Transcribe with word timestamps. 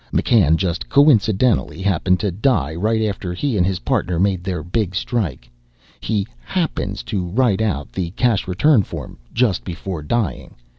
McCann 0.11 0.55
just 0.55 0.89
coincidentally 0.89 1.79
happens 1.83 2.17
to 2.21 2.31
die 2.31 2.73
right 2.73 3.03
after 3.03 3.35
he 3.35 3.55
and 3.55 3.63
his 3.67 3.77
partner 3.81 4.19
make 4.19 4.41
their 4.41 4.63
big 4.63 4.95
strike. 4.95 5.47
He 5.99 6.25
happens 6.43 7.03
to 7.03 7.27
write 7.27 7.61
out 7.61 7.91
the 7.91 8.09
cash 8.09 8.47
return 8.47 8.81
form 8.81 9.19
just 9.31 9.63
before 9.63 10.01
dying. 10.01 10.55